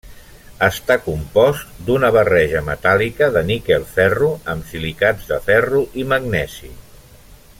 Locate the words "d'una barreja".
1.89-2.63